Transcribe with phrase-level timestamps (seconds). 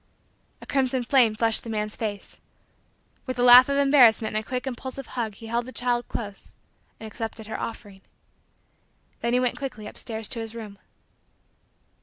[0.63, 2.39] A crimson flame flushed the man's face.
[3.27, 6.55] With a laugh of embarrassment and a quick impulsive hug he held the child close
[6.99, 8.01] and accepted her offering.
[9.19, 10.79] Then he went quickly upstairs to his room.